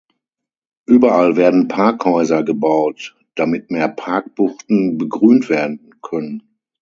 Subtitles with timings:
[0.87, 6.41] Überall werden Parkhäuser gebaut, damit mehr Parkbuchten begrünt werden können.